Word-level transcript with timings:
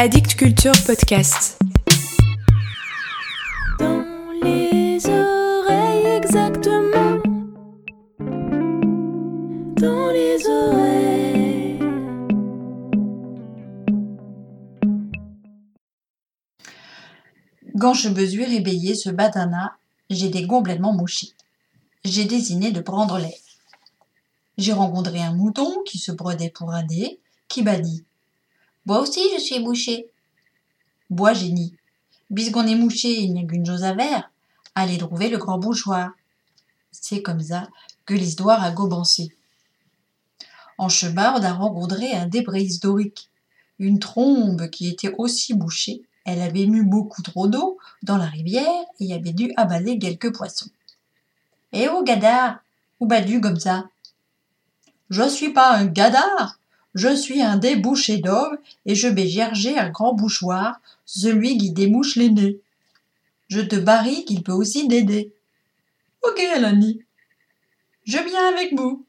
Addict 0.00 0.36
Culture 0.36 0.74
Podcast. 0.86 1.58
Dans 3.80 4.04
les 4.44 5.04
oreilles 5.04 6.06
exactement. 6.16 7.20
Dans 9.74 10.08
les 10.12 10.46
oreilles. 10.46 11.80
Quand 17.80 17.94
je 17.94 18.08
me 18.10 18.24
suis 18.24 18.44
réveillée 18.44 18.94
ce 18.94 19.10
matin 19.10 19.50
j'étais 20.10 20.46
complètement 20.46 20.92
mouchée. 20.92 21.32
J'ai 22.04 22.24
désigné 22.24 22.70
de 22.70 22.80
prendre 22.80 23.18
l'air. 23.18 23.32
J'ai 24.58 24.72
rencontré 24.72 25.20
un 25.20 25.34
mouton 25.34 25.82
qui 25.84 25.98
se 25.98 26.12
brodait 26.12 26.50
pour 26.50 26.70
un 26.70 26.84
nez, 26.84 27.18
qui 27.48 27.64
m'a 27.64 27.78
dit 27.78 28.04
Moi 28.88 29.00
aussi 29.00 29.20
je 29.34 29.38
suis 29.38 29.60
mouché. 29.60 30.08
Bois 31.10 31.34
génie. 31.34 31.74
Puisqu'on 32.34 32.66
est 32.66 32.74
mouché, 32.74 33.20
il 33.20 33.34
n'y 33.34 33.44
a 33.44 33.46
qu'une 33.46 33.66
chose 33.66 33.84
à 33.84 33.94
faire. 33.94 34.30
Allez 34.74 34.96
trouver 34.96 35.28
le 35.28 35.36
grand 35.36 35.58
bouchoir. 35.58 36.12
C'est 36.90 37.20
comme 37.20 37.42
ça 37.42 37.68
que 38.06 38.14
l'histoire 38.14 38.64
a 38.64 38.72
commencé. 38.72 39.28
En 40.78 40.88
chemin, 40.88 41.34
on 41.38 41.42
a 41.42 41.52
rencontré 41.52 42.14
un 42.14 42.26
débris 42.26 42.62
historique. 42.62 43.28
Une 43.78 43.98
trombe 43.98 44.70
qui 44.70 44.88
était 44.88 45.14
aussi 45.18 45.52
bouchée. 45.52 46.00
Elle 46.24 46.40
avait 46.40 46.64
mis 46.64 46.80
beaucoup 46.80 47.20
trop 47.20 47.46
d'eau 47.46 47.76
dans 48.02 48.16
la 48.16 48.24
rivière 48.24 48.84
et 49.00 49.12
avait 49.12 49.34
dû 49.34 49.52
avaler 49.58 49.98
quelques 49.98 50.34
poissons. 50.34 50.70
Eh 51.74 51.90
oh, 51.90 52.02
gadard 52.04 52.60
Où 53.00 53.06
bas-tu 53.06 53.42
comme 53.42 53.60
ça 53.60 53.86
Je 55.10 55.28
suis 55.28 55.52
pas 55.52 55.76
un 55.76 55.84
gadard 55.84 56.57
Je 56.94 57.14
suis 57.14 57.42
un 57.42 57.56
débouché 57.56 58.18
d'homme 58.18 58.58
et 58.86 58.94
je 58.94 59.08
vais 59.08 59.28
gerger 59.28 59.78
un 59.78 59.90
grand 59.90 60.14
bouchoir, 60.14 60.80
celui 61.04 61.58
qui 61.58 61.70
démouche 61.70 62.16
les 62.16 62.30
nez. 62.30 62.58
Je 63.48 63.60
te 63.60 63.76
parie 63.76 64.24
qu'il 64.24 64.42
peut 64.42 64.52
aussi 64.52 64.88
t'aider. 64.88 65.32
Ok, 66.22 66.40
Alani. 66.40 67.02
Je 68.04 68.18
viens 68.18 68.48
avec 68.48 68.74
vous. 68.74 69.04